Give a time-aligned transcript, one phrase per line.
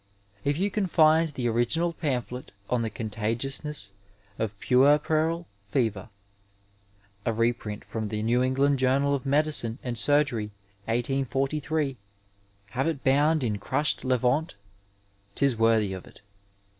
[0.43, 3.91] If you can find the original pamphlet on the Contagiousness
[4.39, 6.09] of Puerperal Fever,
[7.23, 10.45] a reprint from the New England Journal of Medicine and Surgery,
[10.85, 11.97] 1843,
[12.71, 14.55] have it bound in crushed levant—
[15.35, 16.21] ^'tis worthy of it.